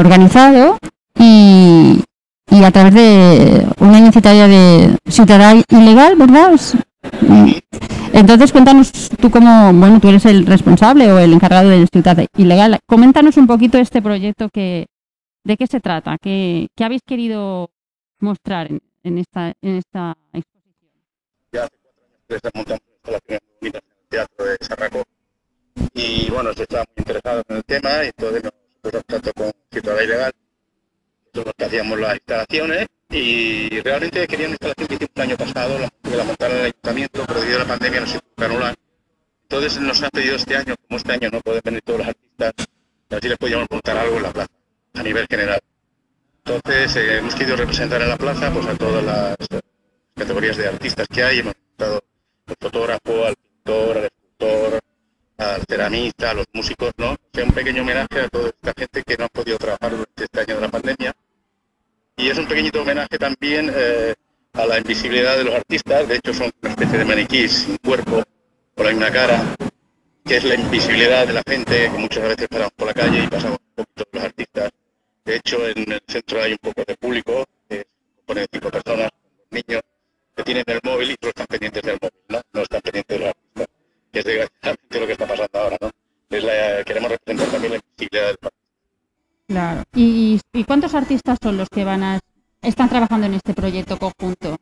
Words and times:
organizado 0.00 0.78
y, 1.18 2.02
y 2.50 2.64
a 2.64 2.70
través 2.70 2.94
de 2.94 3.66
una 3.78 3.98
iniciativa 3.98 4.48
de 4.48 4.96
Ciudad 5.08 5.56
Ilegal, 5.68 6.16
¿verdad? 6.16 6.52
Entonces, 8.12 8.52
cuéntanos 8.52 8.92
tú 9.20 9.30
como, 9.30 9.72
bueno, 9.72 10.00
tú 10.00 10.08
eres 10.08 10.24
el 10.26 10.46
responsable 10.46 11.12
o 11.12 11.18
el 11.18 11.32
encargado 11.32 11.68
de 11.68 11.86
Ciudad 11.86 12.16
Ilegal. 12.36 12.78
Coméntanos 12.86 13.36
un 13.36 13.46
poquito 13.46 13.78
este 13.78 14.00
proyecto 14.00 14.48
que, 14.50 14.86
de 15.44 15.56
qué 15.56 15.66
se 15.66 15.80
trata, 15.80 16.16
qué, 16.20 16.68
qué 16.74 16.84
habéis 16.84 17.02
querido 17.02 17.70
mostrar 18.20 18.70
en, 18.70 18.80
en, 19.02 19.18
esta, 19.18 19.52
en 19.60 19.76
esta 19.76 20.16
exposición. 20.32 20.90
Ya 21.52 21.64
hace 21.64 22.50
cuatro 22.52 22.72
años 22.72 23.20
que 23.26 23.38
bonitas 23.60 23.82
en 23.82 23.92
el 24.02 24.08
Teatro 24.08 24.44
de 24.46 24.56
Sarracó 24.60 25.02
y 25.92 26.30
bueno, 26.30 26.52
se 26.54 26.62
estaba 26.62 26.84
muy 26.84 26.94
interesado 26.98 27.42
en 27.48 27.56
el 27.56 27.64
tema 27.64 27.88
y 28.04 28.06
entonces 28.06 28.44
nos 28.44 28.52
contacto 28.90 29.32
con 29.32 29.52
Ciudad 29.70 30.00
Ilegal, 30.00 30.32
nosotros 31.32 31.54
que 31.56 31.64
hacíamos 31.64 31.98
las 31.98 32.14
instalaciones 32.14 32.86
y 33.10 33.80
realmente 33.80 34.26
quería 34.26 34.46
una 34.46 34.54
instalación 34.54 34.88
que 34.88 34.94
hicimos 34.94 35.10
el 35.14 35.22
año 35.22 35.36
pasado, 35.36 35.78
la, 35.78 35.90
que 36.02 36.16
la 36.16 36.24
montaron 36.24 36.56
el 36.58 36.64
ayuntamiento, 36.64 37.24
pero 37.26 37.40
debido 37.40 37.56
a 37.56 37.62
la 37.62 37.68
pandemia 37.68 38.00
no 38.00 38.06
se 38.06 38.20
pudo 38.20 38.46
anular. 38.46 38.74
Entonces 39.42 39.80
nos 39.80 40.02
han 40.02 40.10
pedido 40.10 40.36
este 40.36 40.56
año, 40.56 40.74
como 40.88 40.98
este 40.98 41.12
año 41.12 41.30
no 41.30 41.40
pueden 41.40 41.60
venir 41.64 41.82
todos 41.82 41.98
los 42.00 42.08
artistas, 42.08 42.52
a 43.10 43.18
si 43.20 43.28
les 43.28 43.38
podíamos 43.38 43.66
montar 43.70 43.96
algo 43.96 44.16
en 44.16 44.22
la 44.22 44.32
plaza, 44.32 44.50
a 44.94 45.02
nivel 45.02 45.26
general. 45.28 45.60
Entonces 46.44 46.96
eh, 46.96 47.18
hemos 47.18 47.34
querido 47.34 47.56
representar 47.56 48.02
en 48.02 48.08
la 48.08 48.16
plaza 48.16 48.52
pues, 48.52 48.66
a 48.66 48.76
todas 48.76 49.04
las 49.04 49.36
categorías 50.14 50.56
de 50.56 50.68
artistas 50.68 51.06
que 51.08 51.22
hay, 51.22 51.38
hemos 51.38 51.54
invitado 51.54 52.02
al 52.46 52.56
fotógrafo, 52.60 53.24
al 53.26 53.34
al 55.74 55.90
ceramista, 55.90 56.30
a 56.30 56.34
los 56.34 56.46
músicos, 56.52 56.92
¿no? 56.96 57.12
O 57.12 57.16
sea, 57.32 57.44
un 57.44 57.52
pequeño 57.52 57.82
homenaje 57.82 58.20
a 58.20 58.28
toda 58.28 58.48
esta 58.48 58.72
gente 58.76 59.02
que 59.02 59.16
no 59.16 59.24
ha 59.24 59.28
podido 59.28 59.58
trabajar 59.58 59.90
durante 59.90 60.24
este 60.24 60.40
año 60.40 60.54
de 60.56 60.60
la 60.60 60.68
pandemia 60.68 61.14
y 62.16 62.28
es 62.28 62.38
un 62.38 62.46
pequeñito 62.46 62.82
homenaje 62.82 63.18
también 63.18 63.72
eh, 63.74 64.14
a 64.52 64.66
la 64.66 64.78
invisibilidad 64.78 65.36
de 65.36 65.44
los 65.44 65.54
artistas, 65.54 66.06
de 66.06 66.16
hecho 66.16 66.32
son 66.32 66.50
una 66.62 66.70
especie 66.70 66.98
de 66.98 67.04
maniquís 67.04 67.52
sin 67.52 67.76
cuerpo, 67.78 68.22
con 68.74 68.86
la 68.86 68.92
misma 68.92 69.10
cara, 69.10 69.42
que 70.24 70.36
es 70.36 70.44
la 70.44 70.54
invisibilidad 70.54 71.26
de 71.26 71.32
la 71.32 71.42
gente, 71.46 71.90
que 71.90 71.98
muchas 71.98 72.22
veces 72.22 72.48
paramos 72.48 72.72
por 72.76 72.86
la 72.86 72.94
calle 72.94 73.24
y 73.24 73.26
pasamos 73.26 73.58
un 73.58 73.84
poquito 73.84 74.08
los 74.12 74.24
artistas. 74.24 74.70
De 75.24 75.36
hecho, 75.36 75.68
en 75.68 75.92
el 75.92 76.02
centro 76.06 76.40
hay 76.40 76.52
un 76.52 76.58
poco 76.58 76.84
de 76.86 76.96
público, 76.96 77.44
que 77.68 77.84
compone 78.18 78.42
de 78.42 78.48
cinco 78.52 78.70
personas, 78.70 79.10
niños, 79.50 79.82
que 80.36 80.42
tienen 80.44 80.64
el 80.66 80.80
móvil 80.84 81.10
y 81.10 81.16
solo 81.20 81.30
están 81.30 81.46
pendientes 81.46 81.82
del 81.82 81.98
móvil, 82.00 82.24
¿no? 82.28 82.40
No 82.52 82.62
están 82.62 82.80
pendientes 82.80 83.18
de 83.18 83.24
los 83.24 83.28
artistas, 83.28 83.66
que 84.12 84.18
es 84.20 84.24
desgraciadamente 84.24 85.00
lo 85.00 85.06
que 85.06 85.12
está 85.12 85.26
pasando 85.26 85.58
ahora, 85.58 85.76
¿no? 85.80 85.90
Es 86.30 86.44
la, 86.44 86.84
queremos 86.84 87.10
representar 87.10 87.48
también 87.48 87.72
la 87.72 87.78
invisibilidad 87.78 88.26
del 88.26 88.38
artista. 88.40 88.64
Claro. 89.46 89.82
¿Y, 90.64 90.66
¿Y, 90.66 90.66
cuántos 90.66 90.94
artistas 90.94 91.38
son 91.42 91.56
los 91.58 91.68
que 91.68 91.84
van 91.84 92.02
a 92.02 92.20
están 92.62 92.88
trabajando 92.88 93.26
en 93.26 93.34
este 93.34 93.52
proyecto 93.52 93.98
conjunto? 93.98 94.56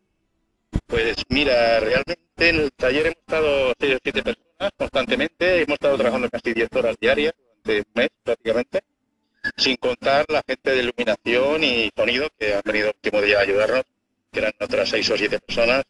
Pues 0.86 1.16
mira, 1.28 1.80
realmente 1.80 2.48
en 2.48 2.56
el 2.56 2.72
taller 2.72 3.06
hemos 3.06 3.18
estado 3.18 3.72
seis 3.78 3.94
o 3.94 3.98
siete 4.02 4.22
personas 4.22 4.72
constantemente, 4.76 5.62
hemos 5.62 5.74
estado 5.74 5.96
trabajando 5.96 6.28
casi 6.30 6.52
10 6.54 6.68
horas 6.74 6.96
diarias 7.00 7.34
durante 7.62 7.88
un 7.88 7.92
mes 7.94 8.08
prácticamente, 8.24 8.80
sin 9.56 9.76
contar 9.76 10.24
la 10.28 10.42
gente 10.46 10.70
de 10.70 10.82
iluminación 10.82 11.64
y 11.64 11.90
sonido 11.94 12.28
que 12.38 12.54
han 12.54 12.62
venido 12.64 12.88
el 12.88 12.94
último 12.96 13.22
día 13.22 13.38
a 13.38 13.42
ayudarnos, 13.42 13.82
que 14.32 14.40
eran 14.40 14.52
otras 14.60 14.88
seis 14.88 15.10
o 15.10 15.16
siete 15.16 15.38
personas, 15.38 15.84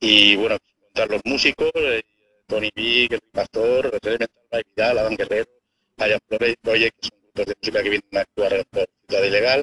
y 0.00 0.36
bueno, 0.36 0.58
sin 0.66 0.76
contar 0.82 1.10
los 1.10 1.20
músicos, 1.24 1.70
eh, 1.74 2.02
Tony 2.46 2.70
Big, 2.74 3.12
el 3.12 3.20
Pastor, 3.32 3.98
Elemental, 4.02 4.64
Vidal, 4.74 4.98
Adam 4.98 5.16
Guerrero, 5.16 5.50
Hayan 5.98 6.20
Project, 6.28 7.00
que 7.00 7.08
son 7.08 7.18
grupos 7.22 7.46
de 7.46 7.54
música 7.60 7.82
que 7.82 7.90
vienen 7.90 8.16
a 8.16 8.20
actuar 8.20 8.66
por 8.70 8.87
Ciudad 9.08 9.24
Ilegal. 9.24 9.62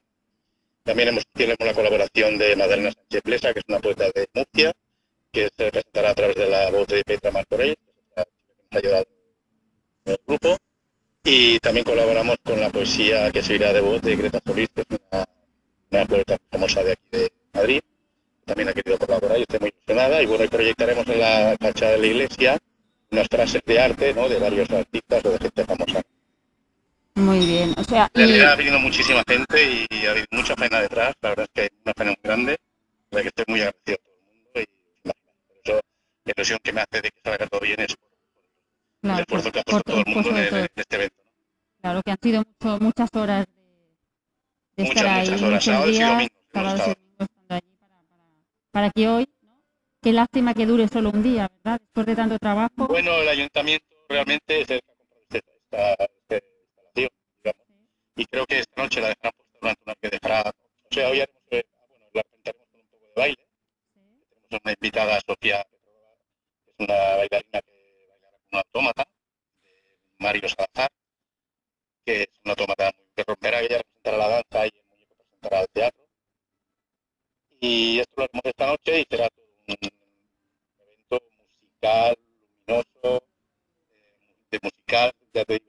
También 0.84 1.10
hemos, 1.10 1.24
tenemos 1.34 1.60
la 1.60 1.74
colaboración 1.74 2.38
de 2.38 2.56
Madalena 2.56 2.92
Sánchez 2.92 3.22
Plesa, 3.22 3.54
que 3.54 3.60
es 3.60 3.66
una 3.68 3.80
poeta 3.80 4.06
de 4.06 4.28
Murcia, 4.34 4.74
que 5.32 5.50
se 5.56 5.72
presentará 5.72 6.10
a 6.12 6.16
través 6.16 6.36
de 6.36 6.50
la 6.50 6.72
voz 6.72 6.88
de 6.88 7.04
Petra 7.04 7.32
Martorell, 7.32 7.76
que 7.76 8.16
nos 8.16 8.28
ha 8.72 8.78
ayudado 8.78 9.06
en 10.06 10.12
el 10.14 10.20
grupo. 10.26 10.58
Y 11.24 11.60
también 11.60 11.86
colaboramos 11.86 12.38
con 12.44 12.60
la 12.60 12.70
poesía 12.70 13.32
que 13.32 13.42
se 13.44 13.56
irá 13.56 13.72
de 13.74 13.82
voz 13.82 14.02
de 14.02 14.16
Greta 14.16 14.40
Solís, 14.46 14.70
que 14.74 14.82
es 14.82 15.00
una, 15.12 15.26
una 15.92 16.06
poeta 16.06 16.38
famosa 16.52 16.84
de 16.84 16.92
aquí 16.94 17.08
de 17.12 17.32
Madrid. 17.54 17.82
También 18.46 18.70
ha 18.70 18.74
querido 18.74 18.98
colaborar 18.98 19.38
y 19.38 19.42
estoy 19.42 19.60
muy 19.60 19.70
ilusionada. 19.70 20.22
Y 20.22 20.26
bueno, 20.26 20.44
y 20.44 20.48
proyectaremos 20.48 21.08
en 21.08 21.20
la 21.20 21.56
fachada 21.60 21.92
de 21.94 21.98
la 22.00 22.08
iglesia 22.08 22.58
unas 23.12 23.28
frases 23.28 23.62
de 23.66 23.80
arte 23.80 24.14
¿no? 24.14 24.28
de 24.28 24.40
varios 24.40 24.70
artistas 24.70 25.26
o 25.26 25.32
de 25.32 25.38
gente 25.40 25.66
famosa. 25.66 26.02
Muy 27.16 27.40
bien, 27.40 27.74
o 27.78 27.84
sea... 27.84 28.10
En 28.14 28.28
realidad 28.28 28.52
ha 28.52 28.56
venido 28.58 28.80
muchísima 28.80 29.24
gente 29.26 29.88
y 29.90 30.06
ha 30.06 30.12
habido 30.12 30.28
mucha 30.32 30.54
pena 30.56 30.82
detrás, 30.82 31.16
la 31.22 31.30
verdad 31.30 31.46
es 31.46 31.52
que 31.54 31.62
hay 31.62 31.70
una 31.84 31.94
pena 31.94 32.10
muy 32.12 32.20
grande, 32.22 32.60
de 33.12 33.22
que 33.22 33.28
estoy 33.30 33.46
muy 33.48 33.62
agradecido 33.62 33.96
a 33.96 34.04
todo 34.04 34.12
el 34.16 34.28
mundo 34.28 34.60
y 34.60 34.66
por 34.66 35.76
eso 35.76 35.82
la 36.26 36.34
ilusión 36.36 36.60
que 36.62 36.74
me 36.74 36.82
hace 36.82 37.02
de 37.02 37.10
que 37.12 37.22
salga 37.24 37.48
todo 37.48 37.62
bien 37.62 37.80
es 37.80 37.96
por, 37.96 38.10
claro, 39.02 39.18
el 39.18 39.22
esfuerzo 39.22 39.52
que 39.52 39.60
ha 39.60 39.64
puesto 39.64 39.84
todo 39.84 40.04
el 40.06 40.14
mundo 40.14 40.30
en, 40.30 40.56
en, 40.56 40.68
este 40.76 40.96
evento. 40.96 41.24
¿no? 41.24 41.32
Claro, 41.82 42.02
que 42.04 42.12
han 42.12 42.20
sido 42.22 42.44
mucho, 42.44 42.84
muchas 42.84 43.10
horas 43.14 43.46
de, 43.46 44.84
de 44.84 44.90
muchas, 44.90 44.98
estar 44.98 45.08
ahí, 45.08 45.30
muchas 45.30 45.42
horas, 45.42 45.64
sábados 45.64 45.96
y 45.96 46.02
domingos. 46.02 46.38
sábados 46.52 46.80
y 46.80 46.90
domingos 46.90 47.28
estando 47.30 47.56
allí 47.56 47.78
para, 47.80 47.96
para, 48.10 48.24
para 48.72 48.90
que 48.90 49.08
hoy, 49.08 49.30
¿no? 49.42 49.64
qué 50.02 50.12
lástima 50.12 50.54
que 50.54 50.66
dure 50.66 50.88
solo 50.90 51.12
un 51.12 51.24
día, 51.24 51.50
¿verdad? 51.64 51.80
Después 51.80 52.06
de 52.08 52.16
tanto 52.18 52.40
trabajo. 52.40 52.88
Bueno, 52.88 53.16
el 53.22 53.30
ayuntamiento 53.30 53.86
realmente 54.10 54.62
es 54.62 54.70
el 54.70 54.82
que 55.30 55.38
ha 55.38 55.42
comprado 55.42 55.96
digamos. 55.98 56.15
Y 58.18 58.26
creo 58.26 58.46
que 58.46 58.60
esta 58.60 58.82
noche 58.82 59.02
la 59.02 59.10
dejarán 59.10 59.34
puesta 59.34 59.58
durante 59.62 59.84
una 59.86 59.96
que 59.96 60.10
dejará. 60.10 60.50
O 60.50 60.94
sea, 60.94 61.10
hoy 61.10 61.20
haremos, 61.20 61.42
eh, 61.52 61.64
bueno, 62.14 62.30
la 62.44 62.54
presentaremos 62.54 62.68
con 62.72 62.80
un 62.80 62.88
poco 62.88 63.06
de 63.06 63.14
baile. 63.16 63.48
Tenemos 64.48 64.62
una 64.64 64.74
invitada, 64.74 65.20
Sofía 65.28 65.66
que 66.66 66.72
es 66.72 66.76
una 66.80 66.96
bailarina 67.18 67.62
que 67.62 67.72
bailará 67.72 68.32
con 68.32 68.48
un 68.52 68.58
autómata, 68.58 69.04
de 69.64 70.16
Mario 70.20 70.50
Salazar, 70.50 70.92
que 72.06 72.22
es 72.22 72.28
un 72.44 72.52
autómata 72.52 72.92
que 73.16 73.24
romperá, 73.24 73.60
que 73.60 73.66
ella 73.66 73.78
representará 73.80 74.18
la 74.18 74.28
danza 74.30 74.66
y 74.66 74.70
el 74.70 74.86
muñeco 74.90 75.16
presentará 75.16 75.62
el 75.62 75.68
teatro. 75.74 76.06
Y 77.60 78.00
esto 78.00 78.14
lo 78.16 78.24
haremos 78.24 78.46
esta 78.46 78.66
noche 78.68 79.00
y 79.02 79.06
será 79.10 79.30
todo 79.30 79.46
un 79.68 79.76
evento 80.80 81.22
musical, 81.62 82.18
luminoso, 82.68 83.24
eh, 83.90 84.48
de 84.52 84.60
musical, 84.62 85.12
ya 85.34 85.46
te 85.46 85.54
digo, 85.54 85.65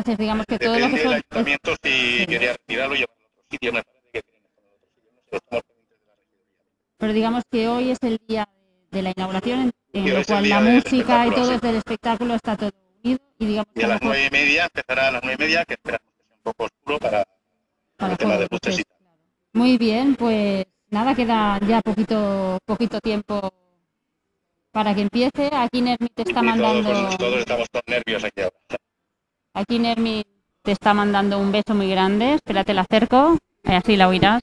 entonces 0.00 0.18
digamos 0.18 0.46
que 0.46 0.58
todo 0.58 0.78
lo 0.78 0.86
Depende 0.86 0.96
que 0.96 1.02
del 1.02 1.08
son... 1.08 1.14
ayuntamiento 1.14 1.76
si 1.82 1.90
Sí. 1.90 2.26
quería 2.26 2.52
retirarlo 2.52 2.94
y 2.94 2.98
llevarlo 2.98 3.24
a 3.24 3.28
otro 3.28 3.44
sitio, 3.50 3.72
me 3.72 3.82
parece 3.82 4.10
que 4.12 4.22
tienen 4.22 4.42
que 4.42 4.48
estar 4.48 4.64
en 4.64 4.72
otro 4.74 4.88
sitio, 4.94 5.12
no 5.12 5.22
sé, 5.22 5.36
estamos 5.36 5.64
pendientes 5.64 6.00
de 6.00 6.06
la 6.06 6.14
regiduría. 6.14 6.50
Pero 6.98 7.12
digamos 7.12 7.44
que 7.50 7.68
hoy 7.68 7.90
es 7.90 7.98
el 8.02 8.20
día 8.26 8.48
de, 8.90 9.02
la 9.02 9.12
inauguración, 9.14 9.72
en, 9.92 10.14
lo 10.14 10.24
cual 10.24 10.48
la 10.48 10.60
música 10.60 11.26
y 11.26 11.30
todo 11.30 11.52
sí. 11.52 11.60
del 11.60 11.76
espectáculo 11.76 12.34
está 12.34 12.56
todo 12.56 12.70
unido 13.04 13.18
y 13.38 13.46
digamos 13.46 13.72
Y 13.74 13.82
a 13.82 13.88
las 13.88 14.02
nueve 14.02 14.26
y 14.26 14.30
media, 14.30 14.64
empezará 14.64 15.08
a 15.08 15.10
las 15.12 15.22
nueve 15.22 15.36
y 15.38 15.46
media, 15.46 15.64
que 15.64 15.74
esperamos 15.74 16.08
que 16.16 16.24
sea 16.24 16.36
un 16.36 16.42
poco 16.42 16.64
oscuro 16.64 16.98
para 16.98 17.24
para 17.96 18.12
el 18.12 18.18
tema 18.18 18.32
de 18.38 18.46
juegos, 18.48 18.50
luces 18.52 18.80
y 18.80 18.84
pues, 18.84 18.98
claro. 18.98 19.16
Muy 19.52 19.78
bien, 19.78 20.16
pues 20.16 20.64
nada, 20.88 21.14
queda 21.14 21.58
ya 21.66 21.80
poquito 21.82 22.58
poquito 22.64 23.00
tiempo 23.00 23.52
para 24.72 24.94
que 24.94 25.02
empiece. 25.02 25.50
Aquí 25.52 25.82
Nermi 25.82 26.08
te 26.08 26.22
está 26.22 26.40
Y 26.40 26.44
mandando 26.44 26.90
todos, 26.90 27.18
todos 27.18 27.38
estamos 27.40 27.68
con 27.70 27.82
nervios 27.86 28.24
aquí 28.24 28.40
ahora. 28.40 28.79
Aquí 29.60 29.78
Nermi 29.78 30.24
te 30.62 30.72
está 30.72 30.92
mandando 30.94 31.38
un 31.38 31.52
beso 31.52 31.74
muy 31.74 31.88
grande. 31.90 32.34
Espérate, 32.34 32.74
la 32.74 32.82
acerco, 32.82 33.38
eh, 33.64 33.76
así 33.76 33.96
la 33.96 34.08
oirás. 34.08 34.42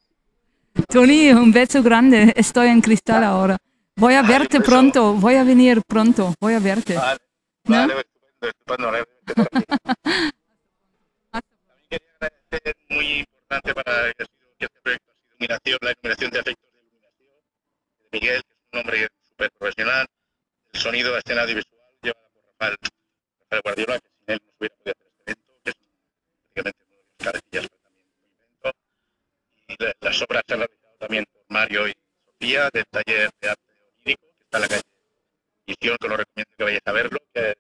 Tony, 0.87 1.31
un 1.31 1.51
beso 1.51 1.81
grande. 1.83 2.33
Estoy 2.35 2.67
en 2.67 2.81
cristal 2.81 3.23
ahora. 3.23 3.57
Voy 3.95 4.13
a 4.13 4.21
verte 4.21 4.59
beso. 4.59 4.69
pronto. 4.71 5.13
Voy 5.13 5.35
a 5.35 5.43
venir 5.43 5.81
pronto. 5.87 6.33
Voy 6.39 6.53
a 6.53 6.59
verte. 6.59 6.95
Vale, 6.95 7.19
¿No? 7.65 7.75
vale, 7.75 7.93
estupendo, 7.99 8.47
estupendo. 8.47 8.89
alegre 8.89 9.07
de 9.25 9.31
estar 9.31 9.47
aquí. 9.51 9.63
También 11.31 11.49
quería 11.89 12.07
agradecer, 12.21 12.75
muy 12.89 13.19
importante 13.19 13.73
para 13.73 14.13
que, 14.13 14.23
ha 14.23 14.25
sido, 14.25 14.39
que 14.59 14.65
este 14.65 14.79
proyecto 14.81 15.11
ha 15.11 15.15
sido 15.17 15.37
iluminación, 15.39 15.77
la 15.81 15.91
iluminación 15.91 16.31
de 16.31 16.39
efectos 16.39 16.69
de 16.73 16.79
iluminación 16.79 17.21
de 18.11 18.19
Miguel, 18.19 18.41
que 18.43 18.53
es 18.53 18.67
un 18.73 18.79
hombre 18.79 19.07
súper 19.29 19.51
profesional, 19.57 20.05
el 20.73 20.79
sonido, 20.79 21.11
la 21.11 21.17
escena 21.19 21.41
audiovisual 21.41 21.81
llevada 22.03 22.27
por 22.33 22.41
Rafael, 22.59 22.77
Rafael 23.49 23.61
Guardiola, 23.63 23.99
que 23.99 24.09
sin 24.17 24.33
él 24.33 24.39
no 24.43 24.51
se 24.51 24.57
hubiera 24.59 24.75
podido 24.75 24.91
hacer 24.91 24.97
este 25.25 25.31
evento, 25.31 25.51
que 25.63 25.69
es 25.71 25.75
prácticamente 26.55 26.77
uno 26.85 26.97
de 26.97 27.07
los 27.07 27.17
cabecillas 27.17 27.67
fue 27.67 27.81
también 27.81 28.05
del 28.07 28.29
evento. 28.37 28.69
Y 29.67 29.83
la- 29.83 29.93
las 30.17 30.29
obras 30.29 30.43
se 30.47 30.53
han 30.53 30.59
realizado 30.59 30.97
también 30.99 31.25
por 31.25 31.43
Mario 31.49 31.87
y 31.87 31.93
Sofía, 32.25 32.69
del 32.73 32.85
taller 32.85 33.29
de 33.39 33.49
arte 33.49 33.63
onírico, 34.01 34.27
que 34.37 34.43
está 34.43 34.57
en 34.57 34.61
la 34.61 34.67
calle 34.67 34.81
Visión, 35.67 35.97
que 35.99 36.07
os 36.07 36.17
recomiendo 36.17 36.51
que 36.57 36.63
vayáis 36.63 36.81
a 36.85 36.91
verlo, 36.91 37.19
que 37.33 37.53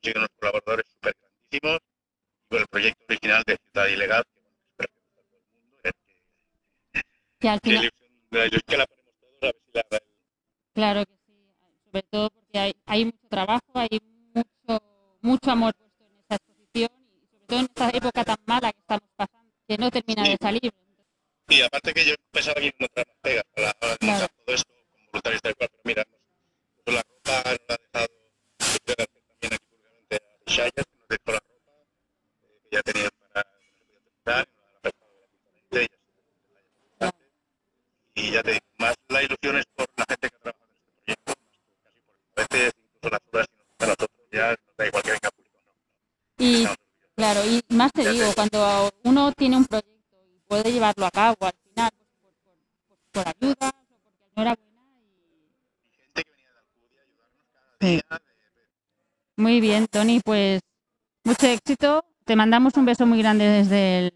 siguen 0.00 0.18
unos 0.18 0.30
colaboradores 0.38 0.86
súper 0.88 1.16
grandísimos, 1.20 1.80
y 1.82 2.48
con 2.48 2.58
el 2.60 2.66
proyecto 2.68 3.04
original 3.08 3.42
de 3.46 3.56
Ciudad 3.56 3.86
Ilegal, 3.88 4.24
que 4.24 4.36
bueno, 4.38 4.54
espero 4.70 4.88
que 4.88 5.08
guste 5.10 5.18
a 5.18 5.22
todo 5.28 5.38
el 5.38 5.60
mundo, 5.60 5.80
eh, 5.84 5.92
que, 6.92 7.02
Que 7.40 7.48
al 7.48 7.60
que 7.60 7.70
final, 7.70 7.84
ilusión, 7.84 8.10
la 8.30 8.46
ilusión 8.46 8.62
que 8.66 8.76
la 8.76 8.86
ponemos 8.86 9.14
todos, 9.20 9.42
a 9.42 9.48
ver 9.48 9.56
si 9.64 9.72
la 9.74 10.00
claro 10.72 11.04
que 11.04 11.12
sí, 11.26 11.32
sobre 11.84 12.02
todo 12.04 12.30
porque 12.30 12.58
hay, 12.58 12.76
hay 12.86 13.04
mucho 13.04 13.28
trabajo, 13.28 13.72
hay 13.74 14.00
mucho 14.34 14.82
mucho 15.20 15.50
amor 15.50 15.74
puesto 15.74 17.64
esta 17.64 17.90
época 17.90 18.24
tan 18.24 18.36
mala 18.46 18.72
que 18.72 18.78
estamos 18.78 19.08
pasando, 19.16 19.52
que 19.66 19.78
no 19.78 19.90
termina 19.90 20.22
de 20.22 20.36
salir. 20.40 20.72
Y 21.48 21.62
aparte 21.62 21.94
que 21.94 22.04
yo 22.04 22.14
pensaba 22.30 22.54
que 22.60 22.66
iban 22.66 22.84
a 22.84 22.88
traer 22.88 23.06
más 23.08 23.16
pegas 23.22 23.44
a 23.56 23.60
la 23.60 23.76
hora 23.80 23.92
de 23.92 23.98
Claro. 23.98 24.26
todo 24.44 24.54
esto 24.54 24.68
con 24.72 25.06
voluntarios 25.12 25.42
tal 25.42 25.54
cual, 25.56 25.68
pero 25.70 25.82
mira, 25.84 26.04
puesto 26.04 26.92
la 26.92 27.02
ropa, 27.02 27.32
nos 27.32 27.34
la 27.34 27.38
ha 27.38 27.52
dejado 27.52 29.06
también 29.40 29.52
aquí 29.52 29.66
públicamente 29.70 30.16
a 30.16 30.50
Shire, 30.50 30.72
que 30.72 30.82
nos 30.82 31.08
dejó 31.08 31.32
la 31.32 31.38
ropa, 31.38 31.72
eh, 32.40 32.60
que 32.70 32.76
ya 32.76 32.82
tenían 32.82 33.10
para 33.32 33.44
que 33.44 33.56
no 33.58 33.68
se 33.68 33.84
podía 33.84 33.98
utilizar, 33.98 34.26
y 34.28 34.32
nos 34.32 34.32
la 34.34 34.34
prestado 34.34 34.46
gratuitamente, 34.82 35.80
y 38.14 38.30
ya 38.32 38.42
te 38.42 38.50
digo, 38.52 38.66
más 38.78 38.94
la 39.08 39.22
ilusión 39.22 39.56
es 39.58 39.64
por 39.74 39.86
la 39.96 40.04
gente 40.08 40.28
que 40.28 40.36
ha 40.36 40.40
trabajado 40.40 40.66
en 41.06 41.12
este 41.12 41.24
proyecto, 41.24 41.32
más 42.36 42.48
casi 42.48 42.58
por 42.58 42.58
a 42.58 42.58
veces 42.58 42.74
incluso 42.78 43.10
las 43.10 43.22
horas 43.32 43.46
que 43.48 43.56
nos 43.56 43.66
gusta 43.68 43.84
a 43.84 43.88
nosotros 43.88 44.10
ya 44.32 44.48
nos 44.50 44.76
da 44.76 44.86
igual 44.86 45.02
que 45.02 45.10
venga 45.12 45.30
público 45.30 45.58
no. 45.64 46.44
Y 46.44 46.68
claro, 47.16 47.40
y 47.46 47.62
más 47.74 47.92
te 47.92 48.04
Ya 48.04 48.10
digo, 48.12 48.32
cuando 48.34 48.92
uno 49.04 49.32
tiene 49.32 49.56
un 49.56 49.64
proyecto 49.64 49.87
llevarlo 50.78 51.06
a 51.06 51.10
cabo 51.10 51.36
al 51.40 51.54
final, 51.64 51.90
pues 51.98 52.08
por, 52.22 52.32
por, 52.44 52.54
pues, 52.86 53.00
por 53.10 53.28
ayudas 53.28 53.72
o 53.90 53.98
porque 53.98 54.24
enhorabuena. 54.36 54.62
Y... 55.02 55.38
Y 55.82 55.96
gente 55.96 56.22
que 56.24 56.30
venía 56.30 56.52
de 56.52 56.58
Alcudia 56.58 57.02
ayudarnos 57.02 57.44
cada 57.52 57.76
día, 57.80 58.02
Muy 59.36 59.60
bien, 59.60 59.86
Tony, 59.88 60.20
pues 60.24 60.60
mucho 61.24 61.46
éxito. 61.46 62.04
Te 62.24 62.36
mandamos 62.36 62.74
un 62.76 62.84
beso 62.84 63.06
muy 63.06 63.18
grande 63.18 63.44
desde 63.46 63.98
el 63.98 64.12